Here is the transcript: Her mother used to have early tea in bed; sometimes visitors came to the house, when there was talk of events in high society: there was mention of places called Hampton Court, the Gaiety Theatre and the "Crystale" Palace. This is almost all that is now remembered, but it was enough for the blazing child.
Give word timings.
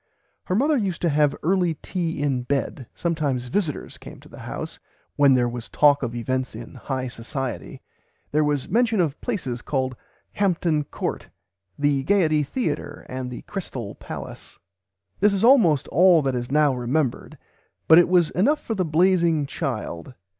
Her 0.45 0.55
mother 0.55 0.77
used 0.77 0.99
to 1.03 1.09
have 1.09 1.35
early 1.43 1.75
tea 1.75 2.23
in 2.23 2.41
bed; 2.41 2.87
sometimes 2.95 3.49
visitors 3.49 3.99
came 3.99 4.19
to 4.21 4.29
the 4.29 4.39
house, 4.39 4.79
when 5.15 5.35
there 5.35 5.47
was 5.47 5.69
talk 5.69 6.01
of 6.01 6.15
events 6.15 6.55
in 6.55 6.73
high 6.73 7.07
society: 7.07 7.83
there 8.31 8.43
was 8.43 8.67
mention 8.67 8.99
of 8.99 9.21
places 9.21 9.61
called 9.61 9.95
Hampton 10.31 10.85
Court, 10.85 11.27
the 11.77 12.01
Gaiety 12.01 12.41
Theatre 12.41 13.05
and 13.09 13.29
the 13.29 13.43
"Crystale" 13.43 13.93
Palace. 13.93 14.57
This 15.19 15.33
is 15.33 15.43
almost 15.43 15.87
all 15.89 16.23
that 16.23 16.33
is 16.33 16.49
now 16.49 16.73
remembered, 16.73 17.37
but 17.87 17.99
it 17.99 18.09
was 18.09 18.31
enough 18.31 18.59
for 18.59 18.73
the 18.73 18.83
blazing 18.83 19.45
child. 19.45 20.15